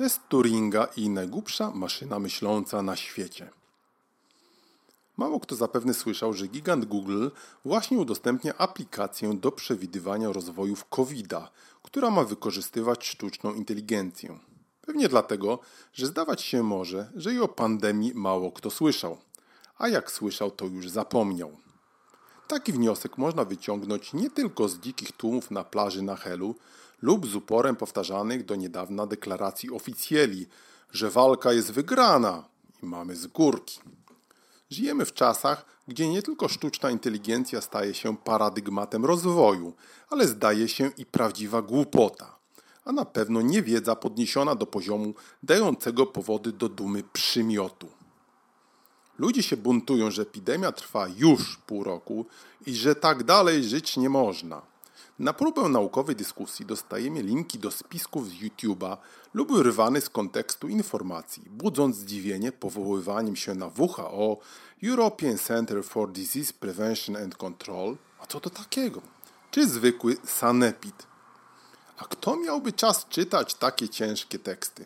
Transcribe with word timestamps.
Test 0.00 0.20
Turinga 0.28 0.84
i 0.96 1.08
najgłupsza 1.08 1.70
maszyna 1.70 2.18
myśląca 2.18 2.82
na 2.82 2.96
świecie. 2.96 3.50
Mało 5.16 5.40
kto 5.40 5.56
zapewne 5.56 5.94
słyszał, 5.94 6.32
że 6.32 6.46
gigant 6.46 6.84
Google 6.84 7.28
właśnie 7.64 7.98
udostępnia 7.98 8.58
aplikację 8.58 9.34
do 9.34 9.52
przewidywania 9.52 10.32
rozwojów 10.32 10.84
COVID-a, 10.88 11.50
która 11.82 12.10
ma 12.10 12.24
wykorzystywać 12.24 13.06
sztuczną 13.06 13.54
inteligencję. 13.54 14.38
Pewnie 14.82 15.08
dlatego, 15.08 15.58
że 15.92 16.06
zdawać 16.06 16.42
się 16.42 16.62
może, 16.62 17.10
że 17.14 17.34
i 17.34 17.38
o 17.38 17.48
pandemii 17.48 18.14
mało 18.14 18.52
kto 18.52 18.70
słyszał, 18.70 19.18
a 19.78 19.88
jak 19.88 20.10
słyszał, 20.10 20.50
to 20.50 20.64
już 20.64 20.88
zapomniał. 20.88 21.56
Taki 22.50 22.72
wniosek 22.72 23.18
można 23.18 23.44
wyciągnąć 23.44 24.12
nie 24.12 24.30
tylko 24.30 24.68
z 24.68 24.78
dzikich 24.78 25.12
tłumów 25.12 25.50
na 25.50 25.64
plaży 25.64 26.02
na 26.02 26.16
Helu 26.16 26.54
lub 27.02 27.26
z 27.26 27.34
uporem 27.34 27.76
powtarzanych 27.76 28.44
do 28.44 28.56
niedawna 28.56 29.06
deklaracji 29.06 29.70
oficjeli, 29.70 30.46
że 30.92 31.10
walka 31.10 31.52
jest 31.52 31.72
wygrana 31.72 32.44
i 32.82 32.86
mamy 32.86 33.16
z 33.16 33.26
górki. 33.26 33.80
Żyjemy 34.70 35.04
w 35.04 35.12
czasach, 35.12 35.64
gdzie 35.88 36.08
nie 36.08 36.22
tylko 36.22 36.48
sztuczna 36.48 36.90
inteligencja 36.90 37.60
staje 37.60 37.94
się 37.94 38.16
paradygmatem 38.16 39.04
rozwoju, 39.04 39.72
ale 40.08 40.28
zdaje 40.28 40.68
się 40.68 40.90
i 40.96 41.06
prawdziwa 41.06 41.62
głupota, 41.62 42.36
a 42.84 42.92
na 42.92 43.04
pewno 43.04 43.42
niewiedza 43.42 43.96
podniesiona 43.96 44.54
do 44.54 44.66
poziomu 44.66 45.14
dającego 45.42 46.06
powody 46.06 46.52
do 46.52 46.68
dumy 46.68 47.02
przymiotu. 47.12 47.99
Ludzie 49.20 49.42
się 49.42 49.56
buntują, 49.56 50.10
że 50.10 50.22
epidemia 50.22 50.72
trwa 50.72 51.08
już 51.16 51.56
pół 51.56 51.84
roku 51.84 52.26
i 52.66 52.74
że 52.74 52.94
tak 52.94 53.24
dalej 53.24 53.64
żyć 53.64 53.96
nie 53.96 54.08
można. 54.08 54.62
Na 55.18 55.32
próbę 55.32 55.68
naukowej 55.68 56.16
dyskusji 56.16 56.66
dostajemy 56.66 57.22
linki 57.22 57.58
do 57.58 57.70
spisków 57.70 58.28
z 58.28 58.32
YouTube'a 58.32 58.96
lub 59.34 59.50
rwany 59.50 60.00
z 60.00 60.08
kontekstu 60.08 60.68
informacji, 60.68 61.42
budząc 61.50 61.96
zdziwienie 61.96 62.52
powoływaniem 62.52 63.36
się 63.36 63.54
na 63.54 63.70
WHO, 63.78 64.38
European 64.84 65.38
Center 65.38 65.84
for 65.84 66.12
Disease 66.12 66.52
Prevention 66.52 67.16
and 67.16 67.36
Control. 67.36 67.96
A 68.20 68.26
co 68.26 68.40
to 68.40 68.50
takiego? 68.50 69.02
Czy 69.50 69.68
zwykły 69.68 70.16
sanepid? 70.24 71.06
A 71.98 72.04
kto 72.04 72.36
miałby 72.36 72.72
czas 72.72 73.06
czytać 73.08 73.54
takie 73.54 73.88
ciężkie 73.88 74.38
teksty? 74.38 74.84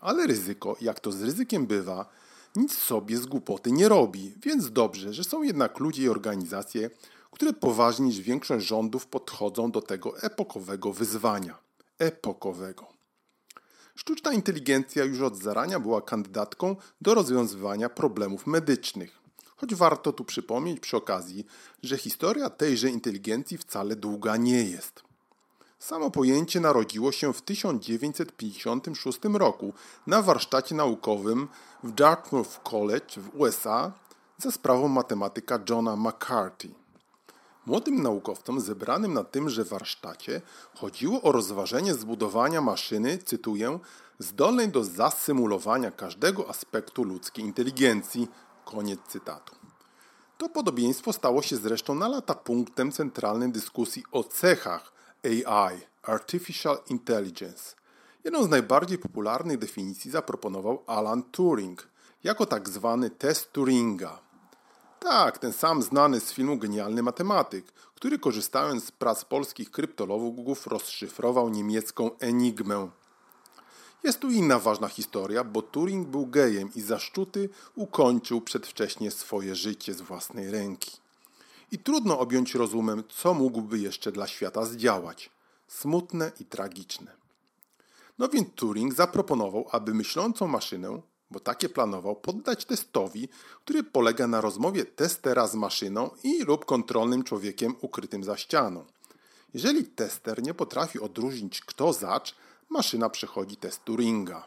Ale 0.00 0.26
ryzyko, 0.26 0.76
jak 0.80 1.00
to 1.00 1.12
z 1.12 1.22
ryzykiem 1.22 1.66
bywa, 1.66 2.06
nic 2.56 2.78
sobie 2.78 3.18
z 3.18 3.26
głupoty 3.26 3.72
nie 3.72 3.88
robi, 3.88 4.34
więc 4.42 4.72
dobrze, 4.72 5.12
że 5.12 5.24
są 5.24 5.42
jednak 5.42 5.80
ludzie 5.80 6.02
i 6.02 6.08
organizacje, 6.08 6.90
które 7.30 7.52
poważniej 7.52 8.08
niż 8.08 8.20
większość 8.20 8.66
rządów 8.66 9.06
podchodzą 9.06 9.70
do 9.70 9.82
tego 9.82 10.18
epokowego 10.22 10.92
wyzwania. 10.92 11.58
Epokowego. 11.98 12.86
Sztuczna 13.94 14.32
inteligencja 14.32 15.04
już 15.04 15.20
od 15.20 15.36
zarania 15.36 15.80
była 15.80 16.02
kandydatką 16.02 16.76
do 17.00 17.14
rozwiązywania 17.14 17.88
problemów 17.88 18.46
medycznych. 18.46 19.22
Choć 19.56 19.74
warto 19.74 20.12
tu 20.12 20.24
przypomnieć 20.24 20.80
przy 20.80 20.96
okazji, 20.96 21.46
że 21.82 21.98
historia 21.98 22.50
tejże 22.50 22.88
inteligencji 22.90 23.58
wcale 23.58 23.96
długa 23.96 24.36
nie 24.36 24.64
jest. 24.64 25.02
Samo 25.84 26.10
pojęcie 26.10 26.60
narodziło 26.60 27.12
się 27.12 27.32
w 27.32 27.42
1956 27.42 29.18
roku 29.34 29.72
na 30.06 30.22
warsztacie 30.22 30.74
naukowym 30.74 31.48
w 31.82 31.92
Dartmouth 31.92 32.62
College 32.62 33.14
w 33.16 33.40
USA 33.40 33.92
za 34.38 34.50
sprawą 34.50 34.88
matematyka 34.88 35.58
Johna 35.70 35.96
McCarthy. 35.96 36.68
Młodym 37.66 38.02
naukowcom 38.02 38.60
zebranym 38.60 39.14
na 39.14 39.24
tymże 39.24 39.64
warsztacie 39.64 40.40
chodziło 40.74 41.22
o 41.22 41.32
rozważenie 41.32 41.94
zbudowania 41.94 42.60
maszyny, 42.60 43.18
cytuję, 43.18 43.78
zdolnej 44.18 44.68
do 44.68 44.84
zasymulowania 44.84 45.90
każdego 45.90 46.48
aspektu 46.48 47.04
ludzkiej 47.04 47.44
inteligencji. 47.44 48.28
Koniec 48.64 49.00
cytatu. 49.08 49.54
To 50.38 50.48
podobieństwo 50.48 51.12
stało 51.12 51.42
się 51.42 51.56
zresztą 51.56 51.94
na 51.94 52.08
lata 52.08 52.34
punktem 52.34 52.92
centralnej 52.92 53.52
dyskusji 53.52 54.04
o 54.12 54.24
cechach 54.24 54.93
AI, 55.24 55.80
Artificial 56.02 56.78
Intelligence. 56.88 57.74
Jedną 58.24 58.44
z 58.44 58.48
najbardziej 58.48 58.98
popularnych 58.98 59.58
definicji 59.58 60.10
zaproponował 60.10 60.82
Alan 60.86 61.22
Turing 61.22 61.88
jako 62.24 62.46
tak 62.46 62.68
zwany 62.68 63.10
test 63.10 63.52
Turinga. 63.52 64.18
Tak, 65.00 65.38
ten 65.38 65.52
sam 65.52 65.82
znany 65.82 66.20
z 66.20 66.32
filmu 66.32 66.58
genialny 66.58 67.02
matematyk, 67.02 67.72
który 67.94 68.18
korzystając 68.18 68.84
z 68.84 68.90
prac 68.90 69.24
polskich 69.24 69.70
kryptologów 69.70 70.66
rozszyfrował 70.66 71.48
niemiecką 71.48 72.18
enigmę. 72.18 72.90
Jest 74.04 74.20
tu 74.20 74.30
inna 74.30 74.58
ważna 74.58 74.88
historia, 74.88 75.44
bo 75.44 75.62
Turing 75.62 76.08
był 76.08 76.26
gejem 76.26 76.70
i 76.74 76.80
zaszczuty 76.80 77.48
ukończył 77.74 78.40
przedwcześnie 78.40 79.10
swoje 79.10 79.54
życie 79.54 79.94
z 79.94 80.00
własnej 80.00 80.50
ręki. 80.50 81.03
I 81.74 81.78
trudno 81.78 82.18
objąć 82.18 82.54
rozumem, 82.54 83.04
co 83.08 83.34
mógłby 83.34 83.78
jeszcze 83.78 84.12
dla 84.12 84.26
świata 84.26 84.64
zdziałać. 84.64 85.30
Smutne 85.68 86.32
i 86.40 86.44
tragiczne. 86.44 87.16
No 88.18 88.28
więc 88.28 88.48
Turing 88.54 88.94
zaproponował, 88.94 89.66
aby 89.70 89.94
myślącą 89.94 90.46
maszynę 90.46 91.00
bo 91.30 91.40
takie 91.40 91.68
planował 91.68 92.16
poddać 92.16 92.64
testowi, 92.64 93.28
który 93.64 93.84
polega 93.84 94.26
na 94.26 94.40
rozmowie 94.40 94.84
testera 94.84 95.46
z 95.46 95.54
maszyną 95.54 96.10
i 96.22 96.42
lub 96.42 96.64
kontrolnym 96.64 97.24
człowiekiem 97.24 97.74
ukrytym 97.80 98.24
za 98.24 98.36
ścianą. 98.36 98.84
Jeżeli 99.54 99.84
tester 99.84 100.42
nie 100.42 100.54
potrafi 100.54 101.00
odróżnić 101.00 101.60
kto 101.60 101.92
zacz, 101.92 102.34
maszyna 102.68 103.10
przechodzi 103.10 103.56
test 103.56 103.84
Turinga. 103.84 104.46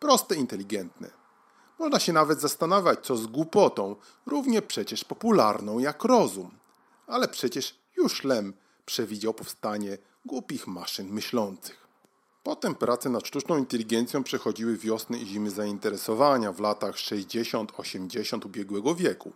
Proste, 0.00 0.34
inteligentne. 0.34 1.10
Można 1.78 1.98
się 2.00 2.12
nawet 2.12 2.40
zastanawiać, 2.40 3.06
co 3.06 3.16
z 3.16 3.26
głupotą, 3.26 3.96
równie 4.26 4.62
przecież 4.62 5.04
popularną 5.04 5.78
jak 5.78 6.04
rozum. 6.04 6.50
Ale 7.06 7.28
przecież 7.28 7.78
już 7.96 8.24
Lem 8.24 8.52
przewidział 8.86 9.34
powstanie 9.34 9.98
głupich 10.24 10.66
maszyn 10.66 11.08
myślących. 11.08 11.86
Potem 12.42 12.74
prace 12.74 13.08
nad 13.08 13.26
sztuczną 13.26 13.58
inteligencją 13.58 14.24
przechodziły 14.24 14.76
wiosny 14.76 15.18
i 15.18 15.26
zimy 15.26 15.50
zainteresowania 15.50 16.52
w 16.52 16.60
latach 16.60 16.94
60-80 16.94 18.46
ubiegłego 18.46 18.94
wieku, 18.94 19.32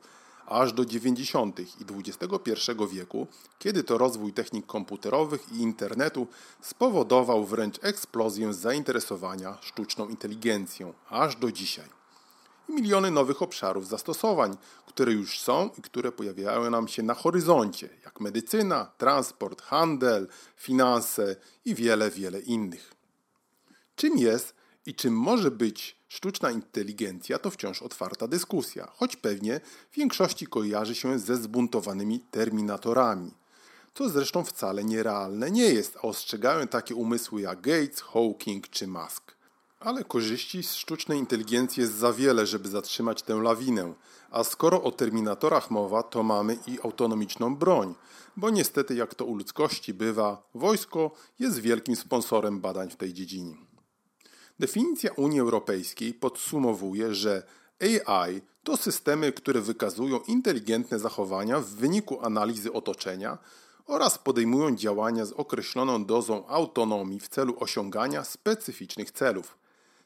aż 0.46 0.72
do 0.72 0.84
90. 0.84 1.60
i 1.60 1.64
XXI 2.08 2.52
wieku, 2.90 3.26
kiedy 3.58 3.84
to 3.84 3.98
rozwój 3.98 4.32
technik 4.32 4.66
komputerowych 4.66 5.52
i 5.52 5.56
internetu 5.56 6.26
spowodował 6.60 7.44
wręcz 7.44 7.78
eksplozję 7.82 8.54
zainteresowania 8.54 9.58
sztuczną 9.60 10.08
inteligencją, 10.08 10.92
aż 11.08 11.36
do 11.36 11.52
dzisiaj. 11.52 11.99
I 12.70 12.72
miliony 12.72 13.10
nowych 13.10 13.42
obszarów 13.42 13.88
zastosowań, 13.88 14.56
które 14.86 15.12
już 15.12 15.40
są 15.40 15.70
i 15.78 15.82
które 15.82 16.12
pojawiają 16.12 16.70
nam 16.70 16.88
się 16.88 17.02
na 17.02 17.14
horyzoncie, 17.14 17.88
jak 18.04 18.20
medycyna, 18.20 18.92
transport, 18.98 19.62
handel, 19.62 20.28
finanse 20.56 21.36
i 21.64 21.74
wiele, 21.74 22.10
wiele 22.10 22.40
innych. 22.40 22.94
Czym 23.96 24.18
jest 24.18 24.54
i 24.86 24.94
czym 24.94 25.14
może 25.14 25.50
być 25.50 25.96
sztuczna 26.08 26.50
inteligencja, 26.50 27.38
to 27.38 27.50
wciąż 27.50 27.82
otwarta 27.82 28.28
dyskusja, 28.28 28.88
choć 28.96 29.16
pewnie 29.16 29.60
w 29.90 29.96
większości 29.96 30.46
kojarzy 30.46 30.94
się 30.94 31.18
ze 31.18 31.36
zbuntowanymi 31.36 32.20
terminatorami. 32.20 33.34
Co 33.94 34.08
zresztą 34.08 34.44
wcale 34.44 34.84
nierealne 34.84 35.50
nie 35.50 35.66
jest, 35.74 35.96
a 35.96 36.00
ostrzegają 36.00 36.68
takie 36.68 36.94
umysły 36.94 37.40
jak 37.40 37.60
Gates, 37.60 38.00
Hawking 38.00 38.68
czy 38.68 38.86
Musk. 38.86 39.39
Ale 39.80 40.04
korzyści 40.04 40.62
z 40.62 40.74
sztucznej 40.74 41.18
inteligencji 41.18 41.80
jest 41.80 41.94
za 41.94 42.12
wiele, 42.12 42.46
żeby 42.46 42.68
zatrzymać 42.68 43.22
tę 43.22 43.34
lawinę. 43.34 43.94
A 44.30 44.44
skoro 44.44 44.82
o 44.82 44.92
terminatorach 44.92 45.70
mowa, 45.70 46.02
to 46.02 46.22
mamy 46.22 46.58
i 46.66 46.78
autonomiczną 46.82 47.56
broń, 47.56 47.94
bo 48.36 48.50
niestety, 48.50 48.94
jak 48.94 49.14
to 49.14 49.24
u 49.24 49.34
ludzkości 49.34 49.94
bywa, 49.94 50.42
wojsko 50.54 51.10
jest 51.38 51.58
wielkim 51.58 51.96
sponsorem 51.96 52.60
badań 52.60 52.90
w 52.90 52.96
tej 52.96 53.14
dziedzinie. 53.14 53.56
Definicja 54.58 55.12
Unii 55.12 55.40
Europejskiej 55.40 56.14
podsumowuje, 56.14 57.14
że 57.14 57.42
AI 57.80 58.40
to 58.64 58.76
systemy, 58.76 59.32
które 59.32 59.60
wykazują 59.60 60.20
inteligentne 60.20 60.98
zachowania 60.98 61.60
w 61.60 61.66
wyniku 61.66 62.24
analizy 62.24 62.72
otoczenia 62.72 63.38
oraz 63.86 64.18
podejmują 64.18 64.76
działania 64.76 65.24
z 65.24 65.32
określoną 65.32 66.04
dozą 66.04 66.46
autonomii 66.46 67.20
w 67.20 67.28
celu 67.28 67.56
osiągania 67.60 68.24
specyficznych 68.24 69.10
celów. 69.10 69.59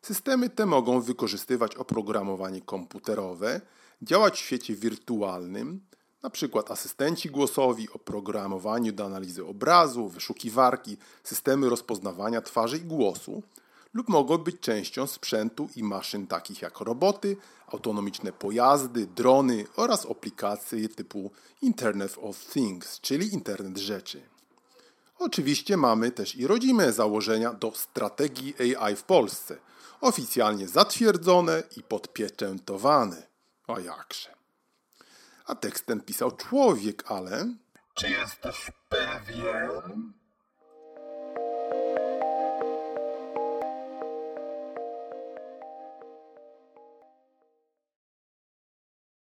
Systemy 0.05 0.51
te 0.51 0.67
mogą 0.67 1.01
wykorzystywać 1.01 1.77
oprogramowanie 1.77 2.61
komputerowe, 2.61 3.61
działać 4.03 4.35
w 4.35 4.45
świecie 4.45 4.75
wirtualnym, 4.75 5.81
np. 6.23 6.63
asystenci 6.69 7.31
głosowi, 7.31 7.89
oprogramowaniu 7.93 8.93
do 8.93 9.05
analizy 9.05 9.47
obrazu, 9.47 10.09
wyszukiwarki, 10.09 10.97
systemy 11.23 11.69
rozpoznawania 11.69 12.41
twarzy 12.41 12.79
i 12.79 12.81
głosu, 12.81 13.43
lub 13.95 14.09
mogą 14.09 14.39
być 14.39 14.61
częścią 14.61 15.07
sprzętu 15.07 15.69
i 15.77 15.83
maszyn 15.83 16.27
takich 16.27 16.63
jak 16.63 16.81
roboty, 16.81 17.37
autonomiczne 17.67 18.33
pojazdy, 18.33 19.07
drony 19.07 19.65
oraz 19.77 20.07
aplikacje 20.07 20.89
typu 20.89 21.31
Internet 21.63 22.17
of 22.23 22.45
Things, 22.45 23.01
czyli 23.01 23.35
Internet 23.35 23.79
Rzeczy. 23.79 24.34
Oczywiście 25.27 25.77
mamy 25.77 26.11
też 26.11 26.37
i 26.37 26.47
rodzime 26.47 26.93
założenia 26.93 27.53
do 27.53 27.73
strategii 27.75 28.77
AI 28.77 28.97
w 28.97 29.03
Polsce, 29.03 29.59
oficjalnie 30.01 30.69
zatwierdzone 30.69 31.63
i 31.77 31.83
podpieczętowane. 31.83 33.27
O 33.67 33.79
jakże. 33.81 34.35
A 35.47 35.55
tekst 35.55 35.87
ten 35.87 36.01
pisał 36.01 36.37
człowiek, 36.37 37.05
ale... 37.07 37.55
Czy 37.95 38.09
jesteś 38.11 38.71
pewien? 38.89 40.13